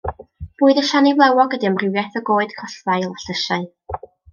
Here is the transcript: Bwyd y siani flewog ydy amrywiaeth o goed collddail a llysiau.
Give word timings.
Bwyd 0.61 0.79
y 0.81 0.83
siani 0.91 1.11
flewog 1.19 1.55
ydy 1.59 1.71
amrywiaeth 1.73 2.19
o 2.23 2.25
goed 2.33 2.59
collddail 2.63 3.09
a 3.15 3.17
llysiau. 3.27 3.73